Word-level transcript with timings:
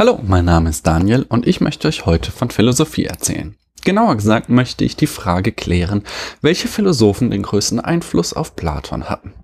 Hallo, 0.00 0.18
mein 0.26 0.46
Name 0.46 0.70
ist 0.70 0.86
Daniel 0.86 1.26
und 1.28 1.46
ich 1.46 1.60
möchte 1.60 1.86
euch 1.86 2.06
heute 2.06 2.32
von 2.32 2.48
Philosophie 2.48 3.04
erzählen. 3.04 3.54
Genauer 3.84 4.16
gesagt 4.16 4.48
möchte 4.48 4.82
ich 4.82 4.96
die 4.96 5.06
Frage 5.06 5.52
klären, 5.52 6.04
welche 6.40 6.68
Philosophen 6.68 7.30
den 7.30 7.42
größten 7.42 7.80
Einfluss 7.80 8.32
auf 8.32 8.56
Platon 8.56 9.10
hatten. 9.10 9.34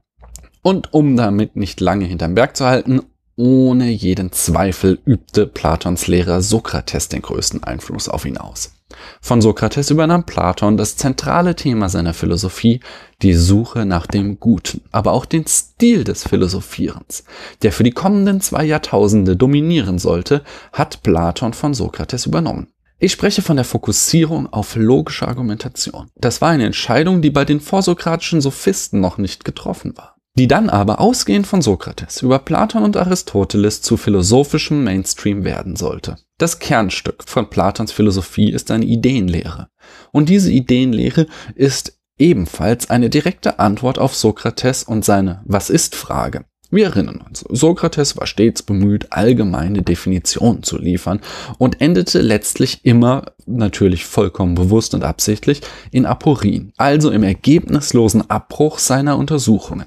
Und 0.63 0.95
um 0.95 1.15
damit 1.15 1.57
nicht 1.57 1.83
lange 1.83 2.07
hinterm 2.07 2.35
Berg 2.35 2.57
zu 2.57 2.65
halten, 2.65 3.03
ohne 3.37 3.91
jeden 3.91 4.33
Zweifel 4.33 4.99
übte 5.05 5.47
Platons 5.47 6.07
Lehrer 6.07 6.41
Sokrates 6.41 7.11
den 7.11 7.21
größten 7.21 7.63
Einfluss 7.63 8.09
auf 8.09 8.25
ihn 8.25 8.39
aus. 8.39 8.76
Von 9.21 9.41
Sokrates 9.41 9.91
übernahm 9.91 10.25
Platon 10.25 10.77
das 10.77 10.97
zentrale 10.97 11.57
Thema 11.57 11.89
seiner 11.89 12.15
Philosophie, 12.15 12.81
die 13.23 13.35
Suche 13.35 13.87
nach 13.87 14.07
dem 14.07 14.41
Guten, 14.41 14.83
aber 14.93 15.13
auch 15.13 15.25
den 15.25 15.47
Stil 15.47 16.05
des 16.05 16.27
Philosophierens, 16.27 17.25
der 17.63 17.73
für 17.73 17.83
die 17.83 17.91
kommenden 17.91 18.41
zwei 18.41 18.65
Jahrtausende 18.65 19.37
dominieren 19.37 19.99
sollte, 19.99 20.43
hat 20.73 21.03
Platon 21.03 21.53
von 21.53 21.75
Sokrates 21.75 22.27
übernommen. 22.27 22.69
Ich 22.99 23.13
spreche 23.13 23.43
von 23.43 23.57
der 23.57 23.65
Fokussierung 23.67 24.51
auf 24.53 24.75
logische 24.77 25.29
Argumentation. 25.29 26.11
Das 26.17 26.41
war 26.41 26.49
eine 26.49 26.65
Entscheidung, 26.65 27.21
die 27.21 27.31
bei 27.31 27.45
den 27.45 27.61
vorsokratischen 27.61 28.41
Sophisten 28.41 29.01
noch 29.01 29.19
nicht 29.19 29.45
getroffen 29.45 29.97
war 29.97 30.16
die 30.39 30.49
dann 30.49 30.69
aber 30.69 31.01
ausgehend 31.01 31.47
von 31.47 31.63
Sokrates 31.63 32.23
über 32.23 32.39
Platon 32.39 32.83
und 32.83 32.97
Aristoteles 32.97 33.83
zu 33.83 33.97
philosophischem 33.97 34.85
Mainstream 34.85 35.45
werden 35.45 35.77
sollte. 35.77 36.17
Das 36.39 36.59
Kernstück 36.59 37.25
von 37.27 37.49
Platons 37.49 37.93
Philosophie 37.93 38.51
ist 38.51 38.71
eine 38.71 38.85
Ideenlehre. 38.85 39.69
Und 40.13 40.29
diese 40.29 40.53
Ideenlehre 40.53 41.27
ist 41.55 41.99
ebenfalls 42.19 42.91
eine 42.91 43.09
direkte 43.09 43.59
Antwort 43.59 43.99
auf 43.99 44.15
Sokrates 44.15 44.85
und 44.85 45.05
seine 45.05 45.43
Was 45.47 45.71
ist 45.71 45.95
Frage. 45.95 46.45
Wir 46.69 46.87
erinnern 46.87 47.23
uns, 47.27 47.45
Sokrates 47.49 48.17
war 48.19 48.27
stets 48.27 48.63
bemüht, 48.63 49.13
allgemeine 49.13 49.83
Definitionen 49.83 50.65
zu 50.65 50.79
liefern 50.79 51.21
und 51.59 51.81
endete 51.81 52.21
letztlich 52.21 52.85
immer, 52.85 53.33
natürlich 53.47 54.05
vollkommen 54.05 54.57
bewusst 54.57 54.93
und 54.93 55.05
absichtlich, 55.05 55.61
in 55.93 56.07
Aporien, 56.07 56.73
also 56.77 57.13
im 57.13 57.23
ergebnislosen 57.23 58.29
Abbruch 58.29 58.81
seiner 58.81 59.17
Untersuchungen. 59.17 59.87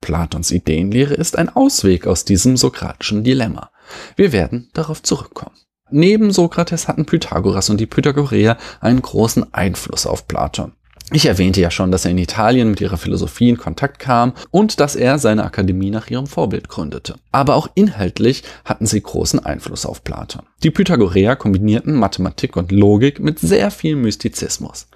Platons 0.00 0.50
Ideenlehre 0.50 1.14
ist 1.14 1.36
ein 1.36 1.48
Ausweg 1.48 2.06
aus 2.06 2.24
diesem 2.24 2.56
sokratischen 2.56 3.22
Dilemma. 3.22 3.70
Wir 4.16 4.32
werden 4.32 4.70
darauf 4.72 5.02
zurückkommen. 5.02 5.56
Neben 5.90 6.30
Sokrates 6.30 6.88
hatten 6.88 7.06
Pythagoras 7.06 7.68
und 7.68 7.78
die 7.78 7.86
Pythagoreer 7.86 8.56
einen 8.80 9.02
großen 9.02 9.52
Einfluss 9.52 10.06
auf 10.06 10.28
Platon. 10.28 10.72
Ich 11.12 11.26
erwähnte 11.26 11.60
ja 11.60 11.72
schon, 11.72 11.90
dass 11.90 12.04
er 12.04 12.12
in 12.12 12.18
Italien 12.18 12.70
mit 12.70 12.80
ihrer 12.80 12.96
Philosophie 12.96 13.48
in 13.48 13.56
Kontakt 13.56 13.98
kam 13.98 14.32
und 14.52 14.78
dass 14.78 14.94
er 14.94 15.18
seine 15.18 15.42
Akademie 15.42 15.90
nach 15.90 16.08
ihrem 16.08 16.28
Vorbild 16.28 16.68
gründete. 16.68 17.16
Aber 17.32 17.56
auch 17.56 17.68
inhaltlich 17.74 18.44
hatten 18.64 18.86
sie 18.86 19.00
großen 19.00 19.44
Einfluss 19.44 19.86
auf 19.86 20.04
Platon. 20.04 20.42
Die 20.62 20.70
Pythagoreer 20.70 21.36
kombinierten 21.36 21.94
Mathematik 21.94 22.56
und 22.56 22.70
Logik 22.70 23.18
mit 23.18 23.38
sehr 23.38 23.70
viel 23.70 23.96
Mystizismus. 23.96 24.88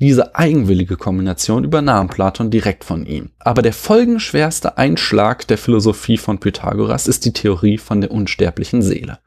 Diese 0.00 0.34
eigenwillige 0.34 0.96
Kombination 0.96 1.62
übernahm 1.62 2.08
Platon 2.08 2.50
direkt 2.50 2.84
von 2.84 3.04
ihm. 3.04 3.30
Aber 3.38 3.60
der 3.60 3.74
folgenschwerste 3.74 4.78
Einschlag 4.78 5.46
der 5.46 5.58
Philosophie 5.58 6.16
von 6.16 6.40
Pythagoras 6.40 7.06
ist 7.06 7.26
die 7.26 7.34
Theorie 7.34 7.76
von 7.76 8.00
der 8.00 8.10
unsterblichen 8.10 8.80
Seele. 8.80 9.18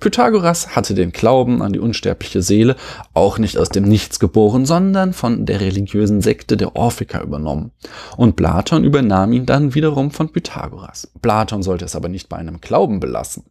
Pythagoras 0.00 0.74
hatte 0.74 0.94
den 0.94 1.12
Glauben 1.12 1.60
an 1.60 1.74
die 1.74 1.80
unsterbliche 1.80 2.40
Seele 2.40 2.76
auch 3.12 3.38
nicht 3.38 3.58
aus 3.58 3.68
dem 3.68 3.84
Nichts 3.84 4.18
geboren, 4.18 4.64
sondern 4.64 5.12
von 5.12 5.44
der 5.44 5.60
religiösen 5.92 6.20
Sekte 6.20 6.56
der 6.56 6.76
Orphiker 6.76 7.22
übernommen. 7.22 7.72
Und 8.16 8.36
Platon 8.36 8.84
übernahm 8.84 9.32
ihn 9.32 9.46
dann 9.46 9.74
wiederum 9.74 10.10
von 10.10 10.30
Pythagoras. 10.30 11.10
Platon 11.20 11.62
sollte 11.62 11.84
es 11.84 11.96
aber 11.96 12.08
nicht 12.08 12.28
bei 12.28 12.36
einem 12.36 12.60
Glauben 12.60 13.00
belassen. 13.00 13.44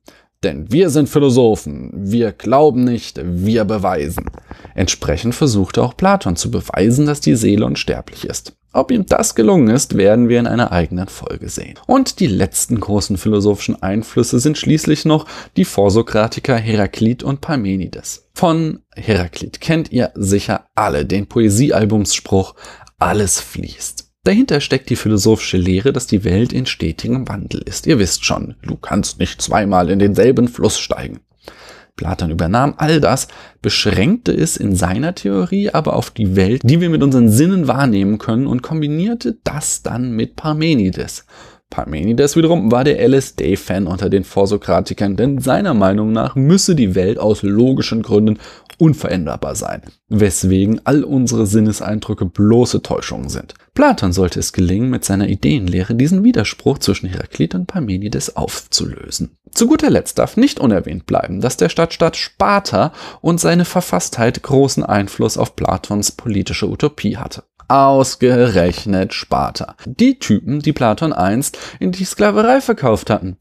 Denn 0.44 0.72
wir 0.72 0.90
sind 0.90 1.08
Philosophen, 1.08 1.92
wir 1.94 2.32
glauben 2.32 2.84
nicht, 2.84 3.22
wir 3.24 3.64
beweisen. 3.64 4.26
Entsprechend 4.74 5.36
versuchte 5.36 5.84
auch 5.84 5.96
Platon 5.96 6.36
zu 6.36 6.50
beweisen, 6.50 7.06
dass 7.06 7.22
die 7.22 7.36
Seele 7.36 7.64
unsterblich 7.64 8.26
ist. 8.26 8.54
Ob 8.74 8.90
ihm 8.90 9.06
das 9.06 9.36
gelungen 9.36 9.68
ist, 9.68 9.98
werden 9.98 10.30
wir 10.30 10.40
in 10.40 10.48
einer 10.48 10.72
eigenen 10.72 11.10
Folge 11.10 11.50
sehen. 11.50 11.76
Und 11.86 12.20
die 12.20 12.28
letzten 12.28 12.80
großen 12.80 13.18
philosophischen 13.18 13.84
Einflüsse 13.84 14.40
sind 14.40 14.58
schließlich 14.58 15.06
noch 15.06 15.28
die 15.58 15.66
Vorsokratiker 15.66 16.56
Heraklit 16.56 17.22
und 17.22 17.42
Parmenides. 17.42 18.31
Von 18.42 18.80
Heraklit 18.96 19.62
kennt 19.62 19.92
ihr 19.92 20.10
sicher 20.16 20.66
alle 20.74 21.06
den 21.06 21.28
Poesiealbumsspruch 21.28 22.56
Alles 22.98 23.40
fließt. 23.40 24.10
Dahinter 24.24 24.62
steckt 24.62 24.90
die 24.90 24.96
philosophische 24.96 25.58
Lehre, 25.58 25.94
dass 25.94 26.08
die 26.08 26.24
Welt 26.24 26.52
in 26.52 26.66
stetigem 26.66 27.30
Wandel 27.30 27.62
ist. 27.62 27.86
Ihr 27.86 28.00
wisst 28.00 28.26
schon, 28.26 28.56
du 28.64 28.78
kannst 28.78 29.20
nicht 29.20 29.44
zweimal 29.44 29.92
in 29.92 30.00
denselben 30.00 30.48
Fluss 30.48 30.80
steigen. 30.80 31.20
Platon 31.96 32.32
übernahm 32.32 32.74
all 32.78 33.00
das, 33.00 33.28
beschränkte 33.62 34.32
es 34.32 34.58
in 34.58 34.76
seiner 34.76 35.14
Theorie 35.14 35.70
aber 35.70 35.96
auf 35.96 36.10
die 36.10 36.36
Welt, 36.36 36.64
die 36.66 36.82
wir 36.82 36.90
mit 36.90 37.04
unseren 37.04 37.30
Sinnen 37.30 37.68
wahrnehmen 37.68 38.18
können 38.18 38.48
und 38.48 38.64
kombinierte 38.64 39.38
das 39.44 39.84
dann 39.84 40.14
mit 40.14 40.36
Parmenides. 40.36 41.28
Parmenides 41.72 42.36
wiederum 42.36 42.72
war 42.72 42.84
der 42.84 43.00
LSD-Fan 43.08 43.88
unter 43.88 44.10
den 44.10 44.24
Vorsokratikern, 44.24 45.16
denn 45.16 45.40
seiner 45.40 45.74
Meinung 45.74 46.12
nach 46.12 46.36
müsse 46.36 46.76
die 46.76 46.94
Welt 46.94 47.18
aus 47.18 47.42
logischen 47.42 48.04
Gründen 48.04 48.38
unveränderbar 48.78 49.56
sein, 49.56 49.82
weswegen 50.10 50.82
all 50.84 51.04
unsere 51.04 51.48
Sinneseindrücke 51.48 52.26
bloße 52.26 52.82
Täuschungen 52.82 53.30
sind. 53.30 53.54
Platon 53.74 54.12
sollte 54.12 54.40
es 54.40 54.54
gelingen, 54.54 54.90
mit 54.90 55.06
seiner 55.06 55.30
Ideenlehre 55.30 55.96
diesen 55.96 56.24
Widerspruch 56.24 56.80
zwischen 56.80 57.08
Heraklit 57.08 57.56
und 57.56 57.68
Parmenides 57.68 58.36
aufzulösen. 58.36 59.38
Zu 59.52 59.68
guter 59.68 59.90
Letzt 59.90 60.20
darf 60.20 60.36
nicht 60.36 60.60
unerwähnt 60.60 61.06
bleiben, 61.06 61.42
dass 61.42 61.58
der 61.58 61.70
Stadtstaat 61.70 62.18
Sparta 62.18 62.92
und 63.22 63.40
seine 63.40 63.66
Verfasstheit 63.66 64.44
großen 64.44 64.84
Einfluss 64.84 65.38
auf 65.38 65.56
Platons 65.56 66.12
politische 66.12 66.68
Utopie 66.68 67.18
hatte. 67.18 67.44
Ausgerechnet 67.72 69.14
Sparta. 69.14 69.78
Die 69.86 70.20
Typen, 70.20 70.60
die 70.60 70.74
Platon 70.74 71.14
einst 71.14 71.58
in 71.80 71.94
die 71.94 72.04
Sklaverei 72.04 72.60
verkauft 72.60 73.10
hatten. 73.10 73.38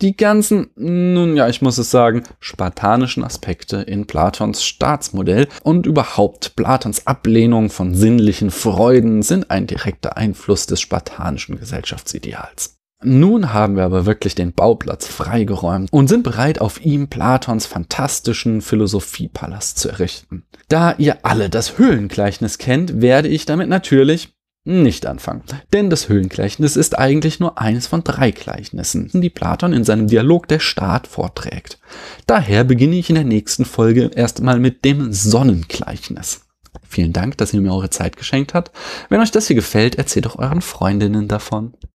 Die 0.00 0.16
ganzen, 0.16 0.70
nun 0.74 1.36
ja, 1.36 1.50
ich 1.50 1.60
muss 1.60 1.76
es 1.76 1.90
sagen, 1.90 2.22
spartanischen 2.40 3.22
Aspekte 3.22 3.76
in 3.82 4.06
Platons 4.06 4.64
Staatsmodell 4.64 5.48
und 5.64 5.84
überhaupt 5.84 6.56
Platons 6.56 7.06
Ablehnung 7.06 7.68
von 7.68 7.94
sinnlichen 7.94 8.50
Freuden 8.50 9.20
sind 9.20 9.50
ein 9.50 9.66
direkter 9.66 10.16
Einfluss 10.16 10.64
des 10.64 10.80
spartanischen 10.80 11.58
Gesellschaftsideals. 11.58 12.78
Nun 13.04 13.52
haben 13.52 13.76
wir 13.76 13.84
aber 13.84 14.06
wirklich 14.06 14.34
den 14.34 14.52
Bauplatz 14.52 15.06
freigeräumt 15.06 15.92
und 15.92 16.08
sind 16.08 16.22
bereit, 16.22 16.60
auf 16.60 16.84
ihm 16.84 17.08
Platons 17.08 17.66
fantastischen 17.66 18.62
Philosophiepalast 18.62 19.78
zu 19.78 19.88
errichten. 19.90 20.44
Da 20.68 20.94
ihr 20.96 21.18
alle 21.22 21.50
das 21.50 21.78
Höhlengleichnis 21.78 22.58
kennt, 22.58 23.00
werde 23.00 23.28
ich 23.28 23.46
damit 23.46 23.68
natürlich 23.68 24.34
nicht 24.64 25.04
anfangen. 25.04 25.42
Denn 25.74 25.90
das 25.90 26.08
Höhlengleichnis 26.08 26.76
ist 26.76 26.98
eigentlich 26.98 27.38
nur 27.38 27.58
eines 27.58 27.86
von 27.86 28.02
drei 28.02 28.30
Gleichnissen, 28.30 29.10
die 29.12 29.28
Platon 29.28 29.74
in 29.74 29.84
seinem 29.84 30.06
Dialog 30.06 30.48
der 30.48 30.58
Staat 30.58 31.06
vorträgt. 31.06 31.78
Daher 32.26 32.64
beginne 32.64 32.96
ich 32.96 33.10
in 33.10 33.16
der 33.16 33.24
nächsten 33.24 33.66
Folge 33.66 34.10
erstmal 34.14 34.58
mit 34.58 34.84
dem 34.86 35.12
Sonnengleichnis. 35.12 36.40
Vielen 36.88 37.12
Dank, 37.12 37.36
dass 37.38 37.52
ihr 37.52 37.60
mir 37.60 37.72
eure 37.72 37.90
Zeit 37.90 38.16
geschenkt 38.16 38.54
habt. 38.54 38.70
Wenn 39.08 39.20
euch 39.20 39.30
das 39.30 39.48
hier 39.48 39.56
gefällt, 39.56 39.96
erzählt 39.96 40.26
doch 40.26 40.38
euren 40.38 40.62
Freundinnen 40.62 41.28
davon. 41.28 41.74